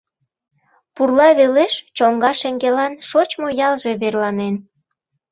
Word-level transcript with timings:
Пурла 0.95 1.29
велеш, 1.39 1.73
чоҥга 1.97 2.31
шеҥгелан, 2.39 2.93
шочмо 3.07 3.47
ялже 3.67 3.91
верланен. 4.01 4.55